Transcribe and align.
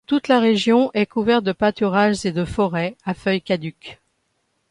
Toute 0.07 0.29
la 0.29 0.39
région 0.39 0.89
est 0.95 1.05
couverte 1.05 1.43
de 1.43 1.51
pâturages 1.51 2.25
et 2.25 2.31
de 2.31 2.43
forêts 2.43 2.95
à 3.05 3.13
feuilles 3.13 3.43
caduques. 3.43 3.99